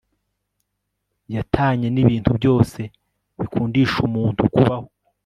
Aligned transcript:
yatanye 1.35 1.87
nibintu 1.91 2.31
byose 2.39 2.79
bikundishumuntu 3.39 4.41
kubaho 4.53 4.87